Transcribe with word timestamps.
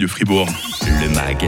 de 0.00 0.06
Fribourg. 0.06 0.69
Le 1.00 1.08
MAG, 1.08 1.46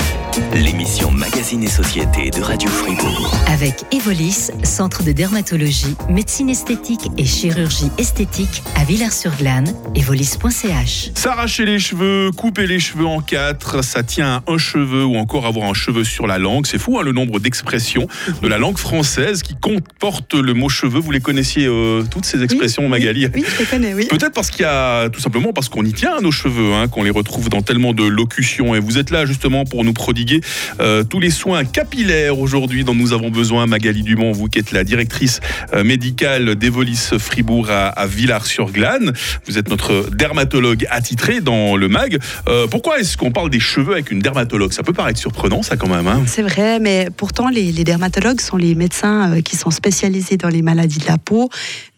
l'émission 0.55 1.11
Magazine 1.11 1.63
et 1.63 1.69
Société 1.69 2.31
de 2.31 2.41
Radio 2.41 2.71
Fribourg. 2.71 3.35
Avec 3.49 3.85
Evolis, 3.93 4.51
centre 4.63 5.03
de 5.03 5.13
dermatologie, 5.13 5.95
médecine 6.09 6.49
esthétique 6.49 7.11
et 7.19 7.25
chirurgie 7.27 7.91
esthétique 7.99 8.63
à 8.77 8.85
Villars-sur-Glane, 8.85 9.75
evolis.ch. 9.95 11.11
S'arracher 11.15 11.67
les 11.67 11.79
cheveux, 11.79 12.31
couper 12.35 12.67
les 12.67 12.81
cheveux 12.81 13.05
en 13.05 13.21
quatre, 13.21 13.85
ça 13.85 14.03
tient 14.03 14.43
à 14.47 14.53
un 14.53 14.57
cheveu 14.57 15.05
ou 15.05 15.17
encore 15.17 15.45
avoir 15.45 15.69
un 15.69 15.75
cheveu 15.75 16.05
sur 16.05 16.27
la 16.27 16.39
langue. 16.39 16.65
C'est 16.65 16.79
fou 16.79 16.99
hein, 16.99 17.03
le 17.03 17.13
nombre 17.13 17.39
d'expressions 17.39 18.07
de 18.41 18.49
la 18.49 18.57
langue 18.57 18.79
française 18.79 19.43
qui 19.43 19.55
comporte 19.55 20.33
le 20.33 20.55
mot 20.55 20.71
cheveux. 20.71 21.01
Vous 21.01 21.11
les 21.11 21.21
connaissiez 21.21 21.67
euh, 21.67 22.05
toutes 22.11 22.25
ces 22.25 22.43
expressions, 22.43 22.89
Magali 22.89 23.27
Oui, 23.35 23.45
je 23.47 23.59
les 23.59 23.67
connais, 23.67 23.93
oui. 23.93 24.07
Peut-être 24.09 24.33
parce 24.33 24.51
qu'il 24.51 24.63
y 24.63 24.69
a 24.69 25.11
tout 25.11 25.21
simplement 25.21 25.53
parce 25.53 25.69
qu'on 25.69 25.85
y 25.85 25.93
tient 25.93 26.17
à 26.17 26.21
nos 26.23 26.33
cheveux, 26.33 26.73
hein, 26.73 26.89
qu'on 26.89 27.03
les 27.03 27.11
retrouve 27.11 27.51
dans 27.51 27.61
tellement 27.61 27.93
de 27.93 28.05
locutions. 28.05 28.75
Et 28.75 28.81
vous 28.81 28.97
êtes 28.97 29.11
là 29.11 29.27
justement 29.43 29.65
pour 29.65 29.83
nous 29.83 29.93
prodiguer 29.93 30.41
euh, 30.79 31.03
tous 31.03 31.19
les 31.19 31.31
soins 31.31 31.65
capillaires 31.65 32.39
aujourd'hui 32.39 32.85
dont 32.85 32.95
nous 32.95 33.13
avons 33.13 33.29
besoin. 33.29 33.67
Magali 33.67 34.05
Dumont, 34.05 34.31
vous 34.31 34.47
qui 34.47 34.61
êtes 34.61 34.71
la 34.71 34.85
directrice 34.85 35.41
euh, 35.75 35.83
médicale 35.83 36.55
d'Evolis 36.55 37.11
Fribourg 37.19 37.69
à, 37.69 38.07
Villars-sur-Glane. 38.07 39.13
Vous 39.47 39.59
êtes 39.59 39.69
notre 39.69 40.11
dermatologue 40.15 40.87
attitré 40.91 41.41
dans 41.41 41.75
le 41.75 41.89
MAG. 41.89 42.19
Euh, 42.47 42.69
pourquoi 42.69 43.01
est-ce 43.01 43.17
qu'on 43.17 43.33
parle 43.33 43.51
des 43.51 43.59
cheveux 43.59 43.95
avec 43.95 44.13
une 44.13 44.21
dermatologue? 44.21 44.73
Ça 44.73 44.85
peut 44.85 44.93
paraître 44.93 45.19
surprenant, 45.19 45.65
ça 45.65 45.77
quand 45.77 45.89
même. 45.89 46.07
Hein. 46.07 46.23
C'est 46.27 46.43
vrai, 46.43 46.79
mais 46.79 47.09
pourtant 47.17 47.49
les, 47.49 47.73
les, 47.73 47.83
dermatologues 47.83 48.41
sont 48.41 48.57
les 48.57 48.77
médecins 48.77 49.41
qui 49.43 49.57
sont 49.57 49.73
spécialisés 49.73 50.37
dans 50.37 50.51
les 50.51 50.63
maladies 50.63 51.01
de 51.01 51.07
la 51.07 51.19
peau, 51.19 51.51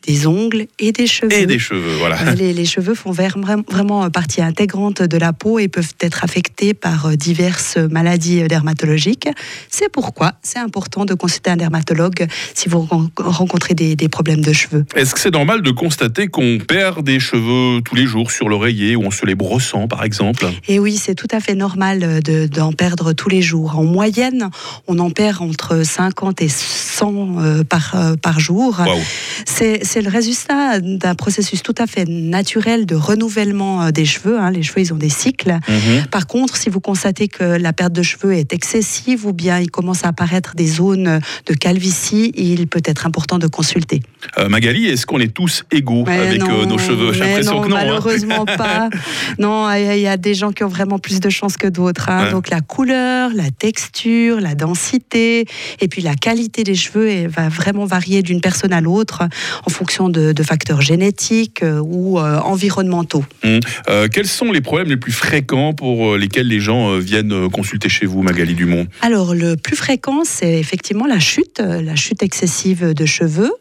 des 0.07 0.27
ongles 0.27 0.67
et 0.79 0.93
des 0.93 1.07
cheveux. 1.07 1.33
Et 1.33 1.47
des 1.47 1.59
cheveux, 1.59 1.97
voilà. 1.99 2.35
Les, 2.35 2.53
les 2.53 2.65
cheveux 2.65 2.95
font 2.95 3.13
vraiment 3.13 4.11
partie 4.11 4.43
intégrante 4.43 5.03
de 5.03 5.17
la 5.17 5.33
peau 5.33 5.59
et 5.59 5.69
peuvent 5.69 5.95
être 6.01 6.25
affectés 6.25 6.75
par 6.75 7.07
euh, 7.07 7.17
diverses 7.17 7.77
maladies 7.77 8.43
euh, 8.43 8.49
dermatologiques. 8.49 9.29
C'est 9.71 9.91
pourquoi 9.91 10.33
c'est 10.43 10.59
important 10.59 11.05
de 11.05 11.15
consulter 11.15 11.51
un 11.51 11.57
dermatologue 11.57 12.27
si 12.55 12.69
vous 12.69 12.89
rencontrez 13.17 13.75
des, 13.75 13.97
des 13.97 14.09
problèmes 14.09 14.43
de 14.43 14.53
cheveux. 14.53 14.85
Est-ce 14.95 15.15
que 15.15 15.21
c'est 15.21 15.33
normal 15.33 15.63
de 15.63 15.71
constater 15.71 16.29
qu'on 16.29 16.59
perd 16.59 17.05
des 17.05 17.21
cheveux 17.21 17.81
tous 17.83 17.95
les 17.95 18.07
jours 18.07 18.31
sur 18.31 18.49
l'oreiller 18.49 18.97
ou 18.97 19.07
en 19.07 19.11
se 19.11 19.25
les 19.25 19.35
brossant, 19.35 19.89
par 19.89 20.05
exemple? 20.05 20.47
Et 20.69 20.79
oui, 20.79 20.97
c'est 20.97 21.15
tout 21.15 21.29
à 21.31 21.41
fait 21.41 21.55
normal 21.55 22.21
d'en 22.23 22.73
perdre 22.73 23.13
tous 23.13 23.29
les 23.29 23.43
jours. 23.43 23.79
En 23.79 23.85
moyenne, 23.85 24.51
on 24.87 24.99
en 24.99 25.11
perd 25.11 25.43
entre 25.43 25.83
50 25.83 26.43
et 26.43 26.49
100 26.49 27.39
euh, 27.39 27.65
par, 27.65 27.97
par 28.21 28.41
jour. 28.41 28.81
Wow. 28.81 29.01
C'est 29.47 29.94
c'est 29.95 30.03
le 30.03 30.11
résultat 30.11 30.81
d'un 30.81 31.15
processus 31.15 31.63
tout 31.63 31.75
à 31.79 31.87
fait 31.87 32.05
naturel 32.09 32.85
de 32.85 32.97
renouvellement 32.97 33.81
euh, 33.85 33.91
des 33.93 34.05
cheveux. 34.05 34.41
Hein. 34.41 34.51
Les 34.51 34.65
cheveux, 34.65 34.81
ils 34.81 34.93
ont 34.93 34.97
des 34.97 35.09
cycles. 35.09 35.53
Mhm. 35.69 36.07
Par 36.11 36.27
contre, 36.27 36.57
si 36.57 36.69
vous 36.69 36.81
constatez 36.81 37.29
que 37.29 37.45
la 37.45 37.73
perte 37.73 37.93
de 37.93 38.03
cheveux 38.03 38.33
est 38.35 38.53
excessive 38.53 39.25
ou 39.25 39.33
bien 39.33 39.61
il 39.61 39.71
commence 39.71 40.05
à 40.05 40.09
apparaître 40.09 40.57
des 40.57 40.67
zones 40.67 41.21
de 41.47 41.55
calvitie, 41.55 42.33
il 42.35 42.67
peut 42.67 42.83
être 42.85 43.07
important 43.07 43.39
de 43.39 43.47
consulter. 43.47 44.03
Euh, 44.37 44.49
Magali, 44.49 44.87
est-ce 44.87 45.07
qu'on 45.07 45.21
est 45.21 45.33
tous 45.33 45.63
égaux 45.71 46.03
Mais 46.09 46.19
avec 46.19 46.41
non, 46.41 46.63
euh, 46.63 46.67
nos 46.67 46.79
cheveux? 46.79 47.13
J'ai 47.13 47.21
l'impression 47.21 47.61
que 47.61 47.69
non. 47.69 47.77
hein. 47.77 47.85
Malheureusement 47.85 48.45
pas. 48.59 48.91
Non, 49.39 49.71
il 49.75 50.01
y 50.01 50.09
a 50.09 50.17
des 50.17 50.35
gens 50.35 50.51
qui 50.51 50.65
ont 50.65 50.69
vraiment 50.69 50.99
plus 50.99 51.21
de 51.21 51.31
chance 51.31 51.57
que 51.57 51.69
d'autres. 51.69 52.09
hein. 52.11 52.25
Ouais. 52.25 52.31
Donc 52.33 52.51
la 52.51 52.61
couleur, 52.63 53.31
la 53.33 53.53
texture, 53.57 54.41
la 54.41 54.57
densité, 54.57 55.47
et 55.81 55.87
puis 55.87 56.03
la 56.03 56.17
qualité 56.17 56.65
des 56.65 56.75
cheveux 56.75 57.29
va 57.29 57.49
vraiment 57.49 57.85
varier 57.85 58.23
d'une 58.23 58.41
personne 58.41 58.73
à 58.73 58.81
l'autre 58.81 59.23
en 59.65 59.71
fonction 59.71 59.84
de, 59.85 60.33
de 60.33 60.43
facteurs 60.43 60.81
génétiques 60.81 61.63
euh, 61.63 61.79
ou 61.79 62.19
euh, 62.19 62.39
environnementaux. 62.41 63.25
Hum. 63.45 63.61
Euh, 63.89 64.09
quels 64.09 64.27
sont 64.27 64.51
les 64.51 64.61
problèmes 64.61 64.89
les 64.89 64.97
plus 64.97 65.13
fréquents 65.13 65.73
pour 65.73 66.17
lesquels 66.17 66.49
les 66.49 66.61
gens 66.61 66.99
viennent 66.99 67.49
consulter 67.51 67.89
chez 67.89 68.07
vous, 68.07 68.23
Magali 68.23 68.55
Dumont? 68.55 68.87
Alors, 69.03 69.35
le 69.35 69.57
plus 69.57 69.77
fréquent, 69.77 70.23
c'est 70.25 70.59
effectivement 70.59 71.07
la 71.07 71.19
chute, 71.19 71.61
la 71.61 71.97
chute 71.97 72.23
excessive 72.23 72.93
de 72.93 73.07
cheveux. 73.07 73.53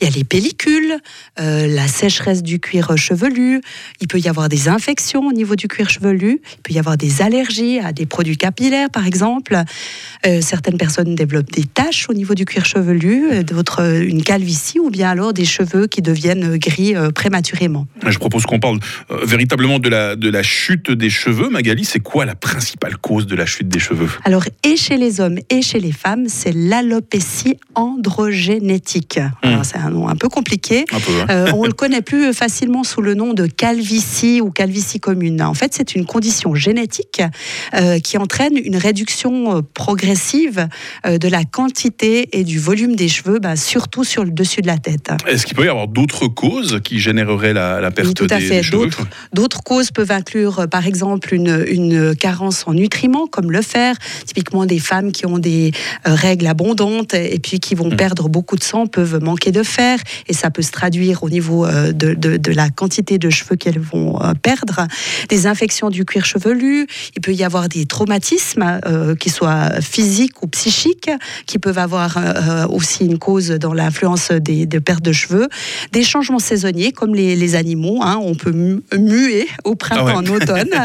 Il 0.00 0.04
y 0.04 0.10
a 0.10 0.14
les 0.14 0.24
pellicules, 0.24 0.96
euh, 1.40 1.66
la 1.66 1.88
sécheresse 1.88 2.42
du 2.42 2.60
cuir 2.60 2.96
chevelu. 2.96 3.60
Il 4.00 4.08
peut 4.08 4.18
y 4.18 4.28
avoir 4.28 4.48
des 4.48 4.68
infections 4.68 5.26
au 5.26 5.32
niveau 5.32 5.56
du 5.56 5.68
cuir 5.68 5.90
chevelu. 5.90 6.40
Il 6.42 6.62
peut 6.62 6.72
y 6.72 6.78
avoir 6.78 6.96
des 6.96 7.22
allergies 7.22 7.78
à 7.80 7.92
des 7.92 8.06
produits 8.06 8.36
capillaires, 8.36 8.90
par 8.90 9.06
exemple. 9.06 9.56
Euh, 10.26 10.40
certaines 10.40 10.78
personnes 10.78 11.14
développent 11.14 11.52
des 11.52 11.64
taches 11.64 12.08
au 12.08 12.14
niveau 12.14 12.34
du 12.34 12.44
cuir 12.44 12.64
chevelu, 12.64 13.44
d'autres 13.44 14.02
une 14.02 14.22
calvitie 14.22 14.78
ou 14.78 14.90
bien 14.90 15.10
alors 15.10 15.32
des 15.32 15.44
cheveux 15.44 15.71
qui 15.86 16.02
deviennent 16.02 16.56
gris 16.56 16.94
euh, 16.94 17.10
prématurément. 17.10 17.86
Je 18.06 18.18
propose 18.18 18.44
qu'on 18.46 18.58
parle 18.60 18.78
euh, 19.10 19.24
véritablement 19.24 19.78
de 19.78 19.88
la, 19.88 20.16
de 20.16 20.28
la 20.30 20.42
chute 20.42 20.90
des 20.90 21.10
cheveux. 21.10 21.48
Magali, 21.48 21.84
c'est 21.84 22.00
quoi 22.00 22.24
la 22.24 22.34
principale 22.34 22.96
cause 22.96 23.26
de 23.26 23.34
la 23.36 23.46
chute 23.46 23.68
des 23.68 23.78
cheveux? 23.78 24.08
Alors, 24.24 24.44
et 24.64 24.76
chez 24.76 24.96
les 24.96 25.20
hommes 25.20 25.38
et 25.50 25.62
chez 25.62 25.80
les 25.80 25.92
femmes, 25.92 26.24
c'est 26.28 26.52
l'alopécie 26.54 27.56
androgénétique. 27.74 29.18
Alors, 29.42 29.64
C'est 29.64 29.78
un 29.78 29.90
nom 29.90 30.08
un 30.08 30.16
peu 30.16 30.28
compliqué. 30.28 30.84
Un 30.92 31.00
peu. 31.00 31.12
hein. 31.20 31.26
Euh, 31.30 31.52
on 31.54 31.64
le 31.66 31.72
connaît 31.82 32.02
plus 32.02 32.32
facilement 32.32 32.84
sous 32.84 33.02
le 33.02 33.14
nom 33.14 33.34
de 33.34 33.46
calvitie 33.46 34.40
ou 34.40 34.50
calvitie 34.50 35.00
commune. 35.00 35.42
En 35.42 35.54
fait, 35.54 35.74
c'est 35.74 35.94
une 35.94 36.06
condition 36.06 36.54
génétique 36.54 37.22
euh, 37.74 37.98
qui 37.98 38.18
entraîne 38.18 38.56
une 38.56 38.76
réduction 38.76 39.62
progressive 39.74 40.68
euh, 41.06 41.18
de 41.18 41.28
la 41.28 41.44
quantité 41.44 42.38
et 42.38 42.44
du 42.44 42.58
volume 42.58 42.96
des 42.96 43.08
cheveux, 43.08 43.38
bah, 43.38 43.56
surtout 43.56 44.04
sur 44.04 44.24
le 44.24 44.30
dessus 44.30 44.60
de 44.62 44.66
la 44.66 44.78
tête. 44.78 45.10
Est-ce 45.26 45.46
qu'il 45.46 45.56
peut 45.56 45.61
y 45.66 45.70
avoir 45.70 45.88
d'autres 45.88 46.28
causes 46.28 46.80
qui 46.84 46.98
généreraient 47.00 47.52
la, 47.52 47.80
la 47.80 47.90
perte 47.90 48.08
Oui, 48.08 48.14
tout 48.14 48.26
à 48.30 48.38
des, 48.38 48.46
fait. 48.46 48.56
des 48.58 48.62
cheveux 48.62 48.88
D'autres- 49.32 49.62
causes 49.62 49.90
peuvent 49.90 50.10
inclure, 50.10 50.60
euh, 50.60 50.66
par 50.66 50.86
exemple, 50.86 51.34
une, 51.34 51.64
une 51.68 52.14
carence 52.16 52.64
en 52.66 52.74
nutriments, 52.74 53.26
comme 53.26 53.50
le 53.52 53.62
fer. 53.62 53.96
Typiquement, 54.26 54.66
des 54.66 54.78
femmes 54.78 55.12
qui 55.12 55.26
ont 55.26 55.38
des 55.38 55.72
euh, 56.06 56.14
règles 56.14 56.46
abondantes 56.46 57.14
et 57.14 57.38
puis 57.38 57.60
qui 57.60 57.74
vont 57.74 57.90
Mm. 57.90 57.96
perdre 57.96 58.28
beaucoup 58.28 58.56
de 58.56 58.62
sang 58.64 58.86
peuvent 58.86 59.22
manquer 59.22 59.52
de 59.52 59.62
fer. 59.62 59.98
Et 60.28 60.32
ça 60.32 60.50
peut 60.50 60.62
se 60.62 60.70
traduire 60.72 61.22
au 61.22 61.30
niveau 61.30 61.64
euh, 61.66 61.92
de, 61.92 62.14
de- 62.14 62.36
de 62.36 62.52
la 62.52 62.70
quantité 62.70 63.18
de 63.18 63.30
cheveux 63.30 63.56
qu'elles 63.56 63.78
vont 63.78 64.18
perdre. 64.42 64.86
Des 65.28 65.46
infections 65.46 65.90
du 65.90 66.04
cuir 66.04 66.24
chevelu. 66.24 66.86
Il 67.16 67.20
peut 67.20 67.32
y 67.34 67.44
avoir 67.44 67.68
des 67.68 67.86
traumatismes, 67.86 68.80
euh, 68.86 69.14
qui 69.14 69.30
soient 69.30 69.80
physiques 69.80 70.42
ou 70.42 70.46
psychiques, 70.48 71.10
qui 71.46 71.58
peuvent 71.58 71.78
avoir 71.78 72.16
euh, 72.16 72.66
aussi 72.68 73.04
une 73.06 73.18
cause 73.18 73.50
dans 73.50 73.72
l'influence 73.74 74.30
des, 74.30 74.66
de 74.66 74.78
perte 74.78 75.02
de 75.04 75.12
cheveux. 75.12 75.48
Des 75.92 76.02
changements 76.02 76.38
saisonniers, 76.38 76.92
comme 76.92 77.14
les, 77.14 77.36
les 77.36 77.54
animaux. 77.54 78.00
hein, 78.02 78.18
on 78.22 78.34
peut 78.34 78.52
mu- 78.52 78.80
muer 78.98 79.46
au 79.64 79.74
printemps, 79.74 80.06
Ah 80.08 80.18
ouais. 80.20 80.30
en 80.30 80.34
automne. 80.34 80.70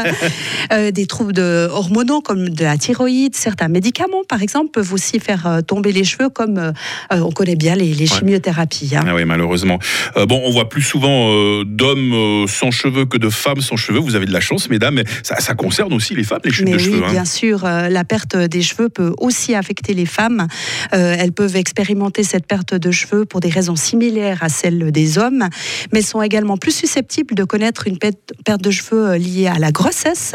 Euh, 0.70 0.90
des 0.90 1.06
troubles 1.06 1.32
de 1.32 1.66
hormonaux, 1.70 2.20
comme 2.20 2.50
de 2.50 2.62
la 2.64 2.76
thyroïde. 2.76 3.34
Certains 3.34 3.68
médicaments, 3.68 4.22
par 4.28 4.42
exemple, 4.42 4.70
peuvent 4.70 4.92
aussi 4.92 5.18
faire 5.18 5.46
euh, 5.46 5.60
tomber 5.62 5.92
les 5.92 6.04
cheveux, 6.04 6.28
comme 6.28 6.58
euh, 6.58 6.72
on 7.10 7.30
connaît 7.30 7.56
bien 7.56 7.74
les, 7.74 7.94
les 7.94 8.06
chimiothérapies. 8.06 8.90
hein. 8.94 9.04
Ah 9.06 9.14
oui, 9.14 9.24
malheureusement. 9.24 9.78
Euh, 10.16 10.26
bon, 10.26 10.42
on 10.44 10.50
voit 10.50 10.68
plus 10.68 10.82
souvent 10.82 11.32
d'hommes 11.64 12.46
sans 12.48 12.70
cheveux 12.70 13.06
que 13.06 13.16
de 13.16 13.30
femmes 13.30 13.60
sans 13.62 13.76
cheveux. 13.76 13.98
Vous 13.98 14.14
avez 14.14 14.26
de 14.26 14.32
la 14.32 14.40
chance, 14.40 14.68
mesdames, 14.68 14.94
mais 14.96 15.04
ça, 15.22 15.36
ça 15.40 15.54
concerne 15.54 15.92
aussi 15.94 16.14
les 16.14 16.24
femmes, 16.24 16.40
les 16.44 16.50
chutes 16.50 16.64
Mais 16.66 16.72
de 16.72 16.76
oui, 16.76 16.84
cheveux. 16.84 17.04
hein. 17.04 17.10
bien 17.12 17.24
sûr, 17.24 17.62
la 17.64 18.04
perte 18.04 18.36
des 18.36 18.62
cheveux 18.62 18.88
peut 18.90 19.12
aussi 19.18 19.54
affecter 19.54 19.94
les 19.94 20.06
femmes. 20.06 20.48
Elles 20.92 21.32
peuvent 21.32 21.56
expérimenter 21.56 22.24
cette 22.24 22.46
perte 22.46 22.74
de 22.74 22.90
cheveux 22.90 23.24
pour 23.24 23.40
des 23.40 23.48
raisons 23.50 23.76
similaires 23.76 24.38
à 24.42 24.47
celles 24.48 24.90
des 24.92 25.18
hommes, 25.18 25.48
mais 25.92 26.02
sont 26.02 26.22
également 26.22 26.56
plus 26.56 26.72
susceptibles 26.72 27.34
de 27.34 27.44
connaître 27.44 27.86
une 27.86 27.98
perte 27.98 28.62
de 28.62 28.70
cheveux 28.70 29.10
euh, 29.10 29.18
liée 29.18 29.46
à 29.46 29.58
la 29.58 29.72
grossesse, 29.72 30.32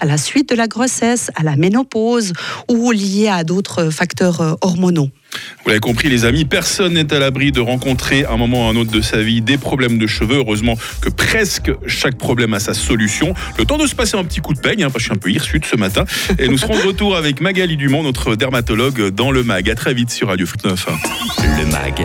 à 0.00 0.06
la 0.06 0.16
suite 0.16 0.48
de 0.48 0.54
la 0.54 0.68
grossesse, 0.68 1.30
à 1.34 1.42
la 1.42 1.56
ménopause 1.56 2.32
ou 2.68 2.92
liée 2.92 3.28
à 3.28 3.44
d'autres 3.44 3.90
facteurs 3.90 4.40
euh, 4.40 4.54
hormonaux. 4.60 5.08
Vous 5.62 5.68
l'avez 5.68 5.80
compris, 5.80 6.08
les 6.08 6.24
amis, 6.24 6.44
personne 6.44 6.94
n'est 6.94 7.12
à 7.12 7.18
l'abri 7.18 7.52
de 7.52 7.60
rencontrer 7.60 8.24
à 8.24 8.32
un 8.32 8.36
moment 8.36 8.66
ou 8.66 8.68
à 8.68 8.72
un 8.72 8.76
autre 8.76 8.90
de 8.90 9.00
sa 9.00 9.22
vie 9.22 9.40
des 9.40 9.58
problèmes 9.58 9.98
de 9.98 10.06
cheveux. 10.06 10.36
Heureusement 10.36 10.76
que 11.00 11.08
presque 11.08 11.70
chaque 11.86 12.16
problème 12.16 12.54
a 12.54 12.60
sa 12.60 12.74
solution. 12.74 13.34
Le 13.58 13.64
temps 13.64 13.78
de 13.78 13.86
se 13.86 13.94
passer 13.94 14.16
un 14.16 14.24
petit 14.24 14.40
coup 14.40 14.54
de 14.54 14.60
peigne, 14.60 14.82
hein, 14.82 14.90
parce 14.90 15.04
je 15.04 15.08
suis 15.08 15.12
un 15.12 15.18
peu 15.18 15.30
hirsute 15.30 15.66
ce 15.66 15.76
matin. 15.76 16.04
Et 16.38 16.48
nous 16.48 16.58
serons 16.58 16.76
de 16.76 16.82
retour 16.86 17.16
avec 17.16 17.40
Magali 17.40 17.76
Dumont, 17.76 18.02
notre 18.02 18.36
dermatologue, 18.36 19.10
dans 19.10 19.30
le 19.30 19.42
MAG. 19.42 19.70
À 19.70 19.74
très 19.74 19.94
vite 19.94 20.10
sur 20.10 20.28
Radio 20.28 20.46
Foot 20.46 20.64
9. 20.64 20.86
Le 21.58 21.66
MAG, 21.66 22.02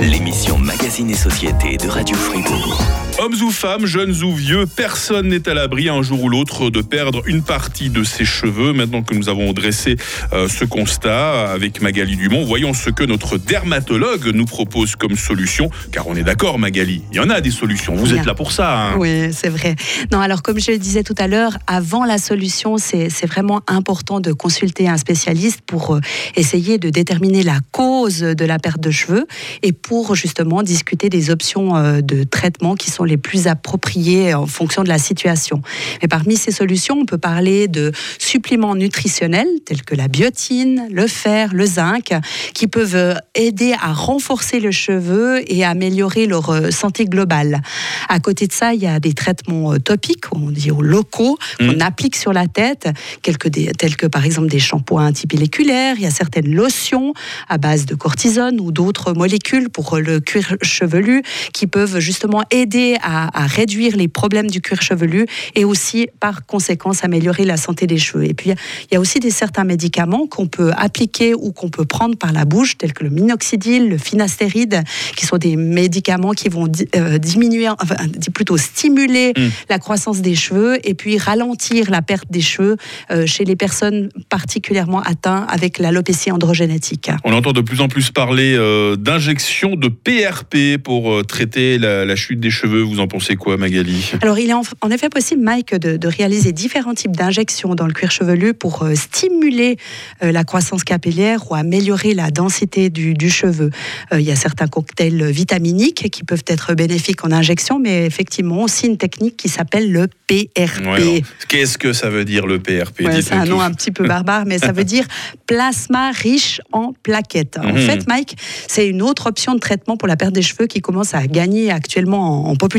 l'émission 0.00 0.58
Magazine 0.58 1.10
et 1.10 1.14
Société 1.14 1.76
de 1.76 1.88
Radio 1.88 2.16
Fribourg. 2.16 2.82
Hommes 3.18 3.34
ou 3.42 3.50
femmes, 3.50 3.86
jeunes 3.86 4.22
ou 4.22 4.34
vieux, 4.34 4.66
personne 4.66 5.28
n'est 5.28 5.48
à 5.48 5.54
l'abri 5.54 5.88
un 5.88 6.02
jour 6.02 6.22
ou 6.24 6.28
l'autre 6.28 6.68
de 6.68 6.82
perdre 6.82 7.22
une 7.24 7.42
partie 7.42 7.88
de 7.88 8.04
ses 8.04 8.26
cheveux. 8.26 8.74
Maintenant 8.74 9.02
que 9.02 9.14
nous 9.14 9.30
avons 9.30 9.54
dressé 9.54 9.96
euh, 10.34 10.48
ce 10.48 10.66
constat 10.66 11.50
avec 11.50 11.80
Magali 11.80 12.16
Dumont, 12.16 12.44
voyons 12.44 12.74
ce 12.74 12.90
que 12.90 13.04
notre 13.04 13.38
dermatologue 13.38 14.26
nous 14.34 14.44
propose 14.44 14.96
comme 14.96 15.16
solution, 15.16 15.70
car 15.92 16.06
on 16.08 16.14
est 16.14 16.24
d'accord 16.24 16.58
Magali, 16.58 17.04
il 17.10 17.16
y 17.16 17.20
en 17.20 17.30
a 17.30 17.40
des 17.40 17.50
solutions, 17.50 17.94
vous 17.94 18.12
êtes 18.12 18.26
là 18.26 18.34
pour 18.34 18.52
ça. 18.52 18.90
Hein. 18.90 18.96
Oui, 18.98 19.32
c'est 19.32 19.48
vrai. 19.48 19.76
Non, 20.12 20.20
alors 20.20 20.42
comme 20.42 20.60
je 20.60 20.72
le 20.72 20.78
disais 20.78 21.02
tout 21.02 21.14
à 21.16 21.26
l'heure, 21.26 21.56
avant 21.66 22.04
la 22.04 22.18
solution, 22.18 22.76
c'est 22.76 23.26
vraiment 23.26 23.62
important 23.66 24.20
de 24.20 24.32
consulter 24.34 24.90
un 24.90 24.98
spécialiste 24.98 25.62
pour 25.62 25.94
euh, 25.94 26.00
essayer 26.34 26.76
de 26.76 26.90
déterminer 26.90 27.44
la 27.44 27.60
cause 27.72 28.18
de 28.18 28.44
la 28.44 28.58
perte 28.58 28.80
de 28.80 28.90
cheveux 28.90 29.26
et 29.62 29.72
pour 29.72 30.14
justement 30.14 30.62
discuter 30.62 31.08
des 31.08 31.30
options 31.30 31.76
euh, 31.76 32.02
de 32.02 32.22
traitement 32.22 32.74
qui 32.74 32.90
sont 32.90 33.05
les 33.06 33.16
plus 33.16 33.46
appropriées 33.46 34.34
en 34.34 34.46
fonction 34.46 34.82
de 34.82 34.88
la 34.88 34.98
situation. 34.98 35.62
Mais 36.02 36.08
parmi 36.08 36.36
ces 36.36 36.52
solutions, 36.52 36.96
on 37.00 37.06
peut 37.06 37.18
parler 37.18 37.68
de 37.68 37.92
suppléments 38.18 38.74
nutritionnels 38.74 39.48
tels 39.64 39.82
que 39.82 39.94
la 39.94 40.08
biotine, 40.08 40.86
le 40.90 41.06
fer, 41.06 41.54
le 41.54 41.66
zinc, 41.66 42.12
qui 42.54 42.66
peuvent 42.66 43.18
aider 43.34 43.74
à 43.80 43.92
renforcer 43.92 44.60
le 44.60 44.70
cheveu 44.70 45.42
et 45.46 45.64
à 45.64 45.70
améliorer 45.70 46.26
leur 46.26 46.50
euh, 46.50 46.70
santé 46.70 47.04
globale. 47.04 47.62
À 48.08 48.20
côté 48.20 48.46
de 48.46 48.52
ça, 48.52 48.74
il 48.74 48.82
y 48.82 48.86
a 48.86 49.00
des 49.00 49.12
traitements 49.12 49.72
euh, 49.72 49.78
topiques, 49.78 50.24
on 50.32 50.50
dit 50.50 50.70
locaux, 50.80 51.38
qu'on 51.58 51.76
mm. 51.76 51.82
applique 51.82 52.16
sur 52.16 52.32
la 52.32 52.46
tête, 52.46 52.88
tels 53.22 53.96
que 53.96 54.06
par 54.06 54.24
exemple 54.24 54.48
des 54.48 54.58
shampoings 54.58 55.06
antipelliculaires. 55.08 55.96
Il 55.96 56.02
y 56.02 56.06
a 56.06 56.10
certaines 56.10 56.52
lotions 56.52 57.14
à 57.48 57.58
base 57.58 57.86
de 57.86 57.94
cortisone 57.94 58.60
ou 58.60 58.72
d'autres 58.72 59.12
molécules 59.12 59.70
pour 59.70 59.98
le 59.98 60.20
cuir 60.20 60.56
chevelu 60.62 61.22
qui 61.52 61.66
peuvent 61.66 61.98
justement 61.98 62.42
aider 62.50 62.95
à, 63.02 63.42
à 63.42 63.46
réduire 63.46 63.96
les 63.96 64.08
problèmes 64.08 64.50
du 64.50 64.60
cuir 64.60 64.82
chevelu 64.82 65.26
et 65.54 65.64
aussi 65.64 66.08
par 66.20 66.46
conséquence 66.46 67.04
améliorer 67.04 67.44
la 67.44 67.56
santé 67.56 67.86
des 67.86 67.98
cheveux. 67.98 68.24
Et 68.24 68.34
puis 68.34 68.50
il 68.50 68.94
y 68.94 68.96
a 68.96 69.00
aussi 69.00 69.20
des 69.20 69.30
certains 69.30 69.64
médicaments 69.64 70.26
qu'on 70.26 70.46
peut 70.46 70.72
appliquer 70.76 71.34
ou 71.34 71.52
qu'on 71.52 71.68
peut 71.68 71.84
prendre 71.84 72.16
par 72.16 72.32
la 72.32 72.44
bouche, 72.44 72.78
tels 72.78 72.92
que 72.92 73.04
le 73.04 73.10
minoxidil, 73.10 73.88
le 73.88 73.98
finastéride, 73.98 74.82
qui 75.16 75.26
sont 75.26 75.38
des 75.38 75.56
médicaments 75.56 76.32
qui 76.32 76.48
vont 76.48 76.66
euh, 76.94 77.18
diminuer, 77.18 77.68
enfin, 77.68 77.96
plutôt 78.34 78.56
stimuler 78.56 79.32
mm. 79.36 79.48
la 79.70 79.78
croissance 79.78 80.20
des 80.20 80.34
cheveux 80.34 80.78
et 80.86 80.94
puis 80.94 81.18
ralentir 81.18 81.90
la 81.90 82.02
perte 82.02 82.30
des 82.30 82.40
cheveux 82.40 82.76
euh, 83.10 83.26
chez 83.26 83.44
les 83.44 83.56
personnes 83.56 84.08
particulièrement 84.28 85.00
atteintes 85.00 85.46
avec 85.48 85.78
l'alopécie 85.78 86.30
androgénétique. 86.30 87.10
On 87.24 87.32
entend 87.32 87.52
de 87.52 87.60
plus 87.60 87.80
en 87.80 87.88
plus 87.88 88.10
parler 88.10 88.54
euh, 88.56 88.96
d'injection 88.96 89.76
de 89.76 89.88
PRP 89.88 90.82
pour 90.82 91.24
traiter 91.26 91.78
la, 91.78 92.16
chute 92.16 92.40
des 92.40 92.50
cheveux. 92.50 92.82
Vous 92.86 93.00
en 93.00 93.08
pensez 93.08 93.36
quoi, 93.36 93.56
Magali 93.56 94.12
Alors, 94.22 94.38
il 94.38 94.50
est 94.50 94.54
en, 94.54 94.90
effet 94.90 95.08
possible, 95.08 95.42
Mike, 95.42 95.74
de, 95.74 95.96
de 95.96 96.08
réaliser 96.08 96.52
différents 96.52 96.94
types 96.94 97.16
d'injections 97.16 97.74
dans 97.74 97.86
le 97.86 97.92
cuir 97.92 98.10
chevelu 98.10 98.54
pour 98.54 98.84
stimuler 98.94 99.76
la 100.20 100.44
croissance 100.44 100.84
capillaire 100.84 101.50
ou 101.50 101.54
améliorer 101.54 102.14
la 102.14 102.30
densité 102.30 102.90
du, 102.90 103.30
cheveu. 103.30 103.70
il 104.12 104.20
y 104.20 104.30
a 104.30 104.36
certains 104.36 104.68
cocktails 104.68 105.30
vitaminiques 105.30 106.10
qui 106.10 106.24
peuvent 106.24 106.44
être 106.46 106.74
bénéfiques 106.74 107.24
en 107.24 107.32
injection, 107.32 107.78
mais 107.78 108.06
effectivement 108.06 108.62
aussi 108.62 108.86
une 108.86 108.96
technique 108.96 109.36
qui 109.36 109.48
s'appelle 109.48 109.90
le 109.90 110.06
PRP. 110.26 111.24
Qu'est-ce 111.48 111.78
que 111.78 111.92
ça 111.92 112.10
veut 112.10 112.24
dire 112.24 112.46
le 112.46 112.58
PRP 112.58 113.02
C'est 113.20 113.32
un 113.32 113.44
nom 113.44 113.60
un 113.60 113.72
petit 113.72 113.90
peu 113.90 114.06
barbare, 114.06 114.44
mais 114.46 114.58
ça 114.58 114.72
veut 114.72 114.84
dire 114.96 115.06
plasma 115.46 116.10
riche 116.10 116.60
en 116.72 116.92
plaquettes. 117.02 117.58
En 117.58 117.72
mhm. 117.72 117.78
fait, 117.78 118.08
Mike, 118.08 118.36
c'est 118.68 118.88
une 118.88 119.02
autre 119.02 119.26
option 119.26 119.54
de 119.54 119.60
traitement 119.60 119.96
pour 119.96 120.08
la 120.08 120.16
perte 120.16 120.32
des 120.32 120.42
cheveux 120.42 120.66
qui 120.66 120.80
commence 120.80 121.14
à 121.14 121.26
gagner 121.26 121.70
actuellement 121.70 122.48
en, 122.48 122.56
popularité. 122.56 122.75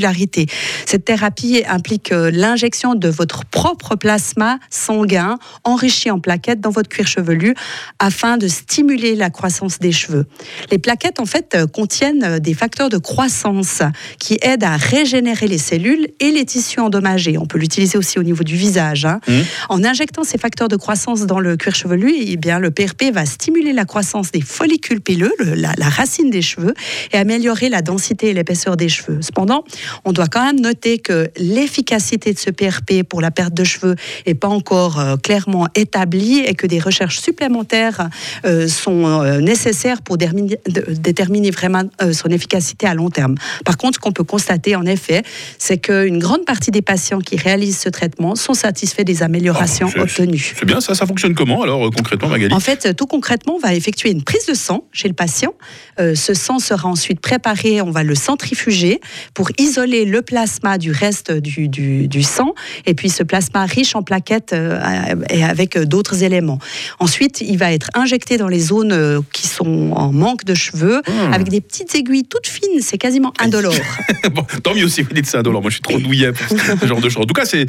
Cette 0.86 1.06
thérapie 1.06 1.64
implique 1.68 2.12
euh, 2.12 2.32
l'injection 2.32 2.96
de 2.96 3.10
votre 3.10 3.46
propre 3.46 3.96
plasma 3.96 4.60
sanguin 4.70 5.38
enrichi 5.64 6.12
en 6.12 6.20
plaquettes 6.20 6.62
dans 6.62 6.70
votre 6.70 6.90
cuir 6.90 7.08
chevelu 7.08 7.56
afin 8.00 8.38
de 8.38 8.48
stimuler 8.48 9.16
la 9.16 9.30
croissance 9.30 9.80
des 9.80 9.92
cheveux. 9.92 10.26
Les 10.72 10.78
plaquettes, 10.78 11.20
en 11.20 11.26
fait, 11.26 11.56
euh, 11.56 11.68
contiennent 11.68 12.24
euh, 12.24 12.40
des 12.40 12.54
facteurs 12.54 12.90
de 12.90 12.98
croissance 12.98 13.82
qui 14.20 14.38
aident 14.42 14.64
à 14.64 14.78
régénérer 14.78 15.48
les 15.48 15.58
cellules 15.58 16.08
et 16.20 16.32
les 16.32 16.46
tissus 16.46 16.80
endommagés. 16.80 17.38
On 17.38 17.46
peut 17.46 17.58
l'utiliser 17.58 17.98
aussi 17.98 18.20
au 18.20 18.24
niveau 18.24 18.44
du 18.44 18.56
visage. 18.56 19.06
Hein. 19.06 19.20
Mmh. 19.28 19.34
En 19.70 19.84
injectant 19.84 20.24
ces 20.24 20.38
facteurs 20.38 20.68
de 20.68 20.76
croissance 20.76 21.26
dans 21.26 21.40
le 21.40 21.58
cuir 21.58 21.76
chevelu, 21.76 22.14
eh 22.18 22.38
bien, 22.38 22.60
le 22.60 22.72
PRP 22.72 23.12
va 23.14 23.26
stimuler 23.26 23.74
la 23.74 23.86
croissance 23.86 24.32
des 24.32 24.42
follicules 24.42 25.02
pileux, 25.02 25.34
la, 25.40 25.74
racine 25.90 26.30
des 26.30 26.42
cheveux, 26.42 26.74
et 27.12 27.18
améliorer 27.18 27.70
la 27.70 27.82
densité 27.82 28.30
et 28.30 28.34
l'épaisseur 28.34 28.78
des 28.78 28.90
cheveux. 28.90 29.20
Cependant, 29.22 29.64
on 30.06 30.12
doit 30.12 30.28
quand 30.28 30.46
même 30.46 30.60
noter 30.60 31.00
que 31.00 31.30
l'efficacité 31.38 32.34
de 32.34 32.40
ce 32.40 32.50
PRP 32.50 33.04
pour 33.08 33.22
la 33.22 33.32
perte 33.32 33.54
de 33.54 33.64
cheveux 33.64 33.96
n'est 34.26 34.34
pas 34.34 34.48
encore 34.48 35.00
euh, 35.00 35.18
clairement 35.18 35.68
établie 35.76 36.40
et 36.40 36.56
que 36.56 36.68
des 36.68 36.80
recherches 36.80 37.20
supplémentaires 37.20 38.10
euh, 38.46 38.68
sont 38.68 39.06
euh, 39.06 39.40
nécessaires 39.40 40.02
pour 40.02 40.18
déterminer 40.18 41.52
vraiment 41.52 41.84
son 42.12 42.30
efficacité 42.30 42.88
à 42.88 42.94
long 42.94 43.10
terme. 43.10 43.36
Par 43.66 43.78
contre, 43.78 43.96
ce 43.96 44.00
qu'on 44.00 44.12
peut 44.12 44.24
constater 44.24 44.76
en 44.76 44.86
effet, 44.86 45.24
c'est 45.58 45.78
qu'une 45.78 46.20
grande 46.20 46.46
partie 46.46 46.72
des 46.72 46.82
patients 46.82 47.20
qui 47.20 47.38
réalisent 47.38 47.80
ce 47.80 47.90
traitement 47.90 48.36
sont 48.36 48.54
satisfaits 48.54 49.04
des 49.04 49.24
améliorations 49.24 49.90
ah, 49.96 50.02
obtenues. 50.02 50.54
C'est 50.58 50.66
bien, 50.66 50.82
ça, 50.82 50.96
ça 50.96 51.06
fonctionne 51.06 51.34
comment 51.34 51.64
alors 51.64 51.90
concrètement, 51.92 52.30
Magali? 52.30 52.54
En 52.54 52.60
fait, 52.60 52.96
tout 52.96 53.08
concrètement, 53.08 53.56
on 53.56 53.60
va 53.60 53.74
effectuer 53.74 54.12
une 54.12 54.24
prise 54.24 54.46
de 54.46 54.54
sang 54.54 54.86
chez 54.92 55.08
le 55.08 55.14
patient. 55.14 55.54
Ce 56.00 56.34
sang 56.34 56.60
sera 56.60 56.88
ensuite 56.88 57.20
préparé, 57.20 57.82
on 57.82 57.92
va 57.92 58.04
le 58.04 58.16
centrifuger 58.16 59.00
pour 59.34 59.50
isoler 59.58 59.77
le 59.82 60.22
plasma 60.22 60.78
du 60.78 60.92
reste 60.92 61.32
du, 61.32 61.68
du, 61.68 62.24
sang, 62.24 62.54
et 62.86 62.94
puis 62.94 63.10
ce 63.10 63.24
plasma 63.24 63.66
riche 63.66 63.96
en 63.96 64.04
plaquettes 64.04 64.54
euh, 64.54 65.16
et 65.30 65.44
avec 65.44 65.78
d'autres 65.78 66.24
éléments. 66.24 66.60
Ensuite, 67.00 67.42
il 67.42 67.58
va 67.58 67.72
être 67.72 67.90
injecté 67.94 68.38
dans 68.38 68.48
les 68.48 68.60
zones 68.60 69.24
qui 69.34 69.48
sont 69.48 69.92
en 69.94 70.12
manque 70.12 70.46
de 70.46 70.54
cheveux, 70.54 71.02
mmh. 71.08 71.34
avec 71.34 71.50
des 71.50 71.62
petites 71.62 71.94
aiguilles 71.96 72.26
toutes 72.26 72.48
fines, 72.48 72.82
c'est 72.82 72.98
quasiment 72.98 73.34
indolore. 73.40 73.74
bon, 74.32 74.46
tant 74.64 74.74
mieux 74.74 74.88
si 74.88 75.02
vous 75.02 75.14
dites 75.14 75.26
ça 75.26 75.40
indolore. 75.40 75.62
Moi, 75.62 75.70
je 75.70 75.76
suis 75.76 75.84
trop 75.84 76.00
douillet 76.00 76.32
pour 76.32 76.58
ce 76.58 76.86
genre 76.88 77.02
de 77.02 77.10
choses. 77.10 77.24
En 77.24 77.26
tout 77.26 77.34
cas, 77.34 77.46
c'est 77.46 77.66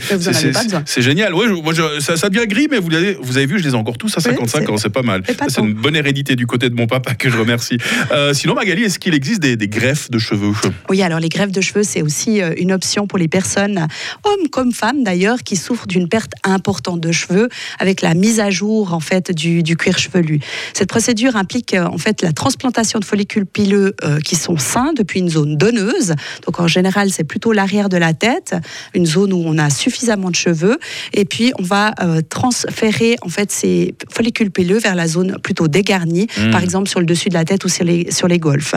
c'est 0.86 1.02
génial. 1.02 1.34
Ouais, 1.34 1.46
moi, 1.48 1.72
ça, 2.00 2.16
ça, 2.16 2.28
devient 2.28 2.46
gris, 2.46 2.68
mais 2.70 2.78
vous 2.78 2.94
avez, 2.94 3.16
vous 3.20 3.36
avez 3.36 3.46
vu, 3.46 3.58
je 3.58 3.64
les 3.64 3.70
ai 3.70 3.74
encore 3.74 3.98
tous 3.98 4.16
à 4.16 4.20
55 4.20 4.68
ans. 4.70 4.76
C'est 4.76 4.88
pas 4.88 5.02
mal. 5.02 5.22
C'est 5.48 5.60
une 5.60 5.74
bonne 5.74 5.96
hérédité 5.96 6.36
du 6.36 6.46
côté 6.46 6.70
de 6.70 6.74
mon 6.74 6.86
papa 6.86 7.14
que 7.14 7.30
je 7.30 7.36
remercie. 7.36 7.78
Euh, 8.12 8.32
sinon, 8.34 8.54
Magali, 8.54 8.84
est-ce 8.84 8.98
qu'il 8.98 9.14
existe 9.14 9.40
des, 9.40 9.68
greffes 9.68 10.10
de 10.10 10.18
cheveux? 10.18 10.52
Oui, 10.88 11.02
alors 11.02 11.20
les 11.20 11.28
greffes 11.28 11.52
de 11.52 11.60
cheveux, 11.60 11.82
c'est 11.82 11.97
aussi 12.02 12.40
euh, 12.40 12.52
une 12.56 12.72
option 12.72 13.06
pour 13.06 13.18
les 13.18 13.28
personnes, 13.28 13.86
hommes 14.24 14.48
comme 14.50 14.72
femmes 14.72 15.02
d'ailleurs, 15.04 15.42
qui 15.42 15.56
souffrent 15.56 15.86
d'une 15.86 16.08
perte 16.08 16.32
importante 16.44 17.00
de 17.00 17.12
cheveux 17.12 17.48
avec 17.78 18.02
la 18.02 18.14
mise 18.14 18.40
à 18.40 18.50
jour 18.50 18.92
en 18.92 19.00
fait 19.00 19.32
du, 19.32 19.62
cuir 19.76 19.98
chevelu. 19.98 20.40
Cette 20.72 20.88
procédure 20.88 21.36
implique 21.36 21.74
euh, 21.74 21.86
en 21.86 21.98
fait 21.98 22.22
la 22.22 22.32
transplantation 22.32 22.98
de 22.98 23.04
follicules 23.04 23.46
pileux 23.46 23.94
qui 24.24 24.36
sont 24.36 24.56
sains 24.56 24.92
depuis 24.96 25.20
une 25.20 25.28
zone 25.28 25.56
donneuse. 25.56 26.14
Donc 26.46 26.60
en 26.60 26.66
général, 26.66 27.10
c'est 27.10 27.24
plutôt 27.24 27.52
l'arrière 27.52 27.88
de 27.88 27.96
la 27.96 28.12
tête, 28.12 28.54
une 28.94 29.06
zone 29.06 29.32
où 29.32 29.42
on 29.44 29.58
a 29.58 29.70
suffisamment 29.70 30.30
de 30.30 30.34
cheveux, 30.34 30.78
et 31.12 31.24
puis 31.24 31.52
on 31.58 31.62
va 31.62 31.94
transférer 32.28 33.16
en 33.22 33.28
fait 33.28 33.50
ces 33.50 33.94
follicules 34.10 34.50
pileux 34.50 34.78
vers 34.78 34.94
la 34.94 35.06
zone 35.06 35.38
plutôt 35.42 35.68
dégarnie, 35.68 36.26
mmh. 36.36 36.50
par 36.50 36.62
exemple 36.62 36.88
sur 36.88 37.00
le 37.00 37.06
dessus 37.06 37.28
de 37.28 37.34
la 37.34 37.44
tête 37.44 37.64
ou 37.64 37.68
sur 37.68 37.84
les, 37.84 38.10
sur 38.10 38.28
les 38.28 38.38
golfs. 38.38 38.74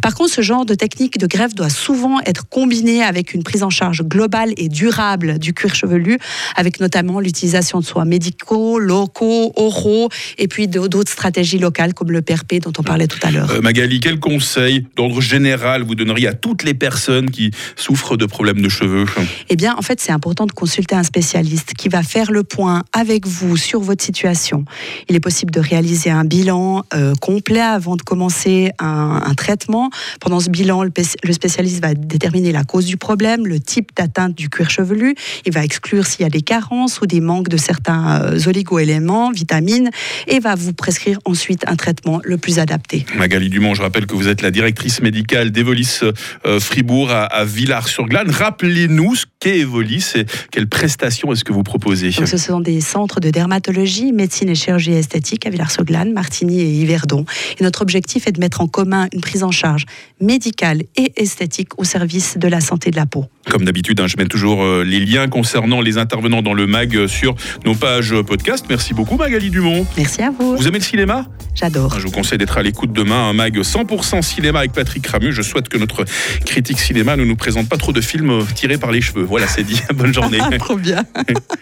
Par 0.00 0.14
contre, 0.14 0.32
ce 0.32 0.42
genre 0.42 0.64
de 0.64 0.74
technique 0.74 1.18
de 1.18 1.26
greffe 1.26 1.54
doit 1.54 1.70
souvent 1.70 2.20
être 2.20 2.48
combiné 2.52 3.02
avec 3.02 3.32
une 3.32 3.42
prise 3.42 3.62
en 3.62 3.70
charge 3.70 4.02
globale 4.02 4.52
et 4.58 4.68
durable 4.68 5.38
du 5.38 5.54
cuir 5.54 5.74
chevelu, 5.74 6.18
avec 6.54 6.80
notamment 6.80 7.18
l'utilisation 7.18 7.80
de 7.80 7.84
soins 7.84 8.04
médicaux, 8.04 8.78
locaux, 8.78 9.52
oraux, 9.56 10.10
et 10.38 10.48
puis 10.48 10.68
d'autres 10.68 11.10
stratégies 11.10 11.58
locales 11.58 11.94
comme 11.94 12.12
le 12.12 12.20
PRP 12.20 12.60
dont 12.62 12.72
on 12.78 12.82
parlait 12.82 13.06
tout 13.06 13.18
à 13.22 13.30
l'heure. 13.30 13.50
Euh, 13.50 13.62
Magali, 13.62 14.00
quel 14.00 14.20
conseil 14.20 14.86
d'ordre 14.96 15.22
général 15.22 15.82
vous 15.82 15.94
donneriez 15.94 16.28
à 16.28 16.34
toutes 16.34 16.62
les 16.62 16.74
personnes 16.74 17.30
qui 17.30 17.52
souffrent 17.74 18.18
de 18.18 18.26
problèmes 18.26 18.60
de 18.60 18.68
cheveux? 18.68 19.06
Eh 19.48 19.56
bien, 19.56 19.74
en 19.76 19.82
fait, 19.82 20.00
c'est 20.00 20.12
important 20.12 20.44
de 20.44 20.52
consulter 20.52 20.94
un 20.94 21.02
spécialiste 21.04 21.72
qui 21.72 21.88
va 21.88 22.02
faire 22.02 22.30
le 22.30 22.42
point 22.42 22.84
avec 22.92 23.26
vous 23.26 23.56
sur 23.56 23.80
votre 23.80 24.04
situation. 24.04 24.66
Il 25.08 25.16
est 25.16 25.20
possible 25.20 25.52
de 25.52 25.60
réaliser 25.60 26.10
un 26.10 26.24
bilan 26.24 26.84
euh, 26.94 27.14
complet 27.20 27.60
avant 27.60 27.96
de 27.96 28.02
commencer 28.02 28.72
un, 28.78 29.20
traitement. 29.36 29.88
Pendant 30.20 30.40
ce 30.40 30.50
bilan, 30.50 30.82
le, 30.82 31.32
spécialiste 31.32 31.80
va 31.80 31.94
déterminer 31.94 32.41
la 32.50 32.64
cause 32.64 32.86
du 32.86 32.96
problème, 32.96 33.46
le 33.46 33.60
type 33.60 33.90
d'atteinte 33.94 34.34
du 34.34 34.48
cuir 34.48 34.70
chevelu. 34.70 35.14
Il 35.46 35.52
va 35.52 35.62
exclure 35.62 36.06
s'il 36.06 36.22
y 36.22 36.24
a 36.24 36.30
des 36.30 36.42
carences 36.42 37.00
ou 37.00 37.06
des 37.06 37.20
manques 37.20 37.48
de 37.48 37.56
certains 37.56 38.22
euh, 38.22 38.40
oligo-éléments, 38.46 39.30
vitamines, 39.30 39.90
et 40.26 40.40
va 40.40 40.54
vous 40.54 40.72
prescrire 40.72 41.18
ensuite 41.24 41.62
un 41.68 41.76
traitement 41.76 42.20
le 42.24 42.38
plus 42.38 42.58
adapté. 42.58 43.06
Magali 43.16 43.50
Dumont, 43.50 43.74
je 43.74 43.82
rappelle 43.82 44.06
que 44.06 44.14
vous 44.14 44.28
êtes 44.28 44.42
la 44.42 44.50
directrice 44.50 45.00
médicale 45.02 45.50
d'Evolis 45.50 46.00
euh, 46.02 46.58
Fribourg 46.58 47.10
à, 47.10 47.44
Villars-sur-Glane. 47.44 48.30
Rappelez-nous 48.30 49.14
ce 49.14 49.26
qu'est 49.38 49.58
Evolis 49.58 50.12
et 50.14 50.26
quelles 50.50 50.68
prestations 50.68 51.32
est-ce 51.32 51.44
que 51.44 51.52
vous 51.52 51.62
proposez. 51.62 52.10
ce 52.10 52.36
sont 52.36 52.60
des 52.60 52.80
centres 52.80 53.20
de 53.20 53.30
dermatologie, 53.30 54.12
médecine 54.12 54.48
et 54.48 54.54
chirurgie 54.54 54.92
esthétique 54.92 55.46
à 55.46 55.50
Villars-sur-Glane, 55.50 56.12
Martigny 56.12 56.60
et 56.60 56.80
Yverdon. 56.80 57.26
Et 57.58 57.64
notre 57.64 57.82
objectif 57.82 58.26
est 58.26 58.32
de 58.32 58.40
mettre 58.40 58.60
en 58.60 58.66
commun 58.66 59.08
une 59.12 59.20
prise 59.20 59.42
en 59.42 59.50
charge 59.50 59.84
médicale 60.20 60.82
et 60.96 61.12
esthétique 61.16 61.78
au 61.78 61.84
service 61.84 62.31
de 62.38 62.48
la 62.48 62.60
santé 62.60 62.90
de 62.90 62.96
la 62.96 63.06
peau. 63.06 63.26
Comme 63.50 63.64
d'habitude, 63.64 64.00
hein, 64.00 64.06
je 64.06 64.16
mets 64.16 64.26
toujours 64.26 64.62
euh, 64.62 64.84
les 64.84 65.00
liens 65.00 65.28
concernant 65.28 65.80
les 65.80 65.98
intervenants 65.98 66.42
dans 66.42 66.54
le 66.54 66.66
MAG 66.66 67.06
sur 67.06 67.34
nos 67.64 67.74
pages 67.74 68.14
podcast. 68.22 68.66
Merci 68.68 68.94
beaucoup 68.94 69.16
Magali 69.16 69.50
Dumont. 69.50 69.86
Merci 69.96 70.22
à 70.22 70.30
vous. 70.30 70.56
Vous 70.56 70.68
aimez 70.68 70.78
le 70.78 70.84
cinéma? 70.84 71.26
J'adore. 71.54 71.98
Je 71.98 72.06
vous 72.06 72.12
conseille 72.12 72.38
d'être 72.38 72.56
à 72.56 72.62
l'écoute 72.62 72.92
demain, 72.92 73.28
un 73.28 73.32
mag 73.32 73.58
100% 73.58 74.22
cinéma 74.22 74.60
avec 74.60 74.72
Patrick 74.72 75.06
Ramu. 75.06 75.32
Je 75.32 75.42
souhaite 75.42 75.68
que 75.68 75.76
notre 75.76 76.04
critique 76.46 76.78
cinéma 76.78 77.16
ne 77.16 77.24
nous 77.24 77.36
présente 77.36 77.68
pas 77.68 77.76
trop 77.76 77.92
de 77.92 78.00
films 78.00 78.44
tirés 78.54 78.78
par 78.78 78.92
les 78.92 79.00
cheveux. 79.00 79.24
Voilà, 79.24 79.46
c'est 79.46 79.64
dit. 79.64 79.80
Bonne 79.94 80.14
journée. 80.14 80.38
Trop 80.58 80.76
bien. 80.76 81.04